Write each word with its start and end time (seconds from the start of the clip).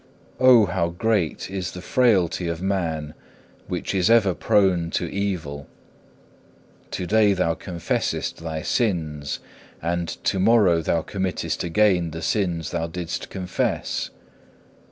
6. 0.37 0.37
O 0.47 0.65
how 0.65 0.89
great 0.89 1.51
is 1.51 1.73
the 1.73 1.79
frailty 1.79 2.47
of 2.47 2.59
man, 2.59 3.13
which 3.67 3.93
is 3.93 4.09
ever 4.09 4.33
prone 4.33 4.89
to 4.89 5.05
evil! 5.05 5.67
To 6.89 7.05
day 7.05 7.33
thou 7.33 7.53
confessest 7.53 8.37
thy 8.37 8.63
sins, 8.63 9.41
and 9.79 10.07
to 10.23 10.39
morrow 10.39 10.81
thou 10.81 11.03
committest 11.03 11.63
again 11.63 12.09
the 12.09 12.23
sins 12.23 12.71
thou 12.71 12.87
didst 12.87 13.29
confess. 13.29 14.09